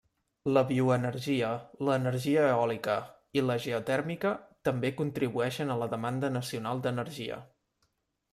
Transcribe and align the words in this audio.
La 0.51 0.61
bioenergia, 0.69 1.49
l'energia 1.89 2.47
eòlica 2.53 2.95
i 3.39 3.43
la 3.51 3.59
geotèrmica 3.67 4.33
també 4.71 4.93
contribueixen 5.03 5.75
a 5.75 5.77
la 5.83 5.91
demanda 5.93 6.33
nacional 6.41 6.83
d'energia. 6.89 7.39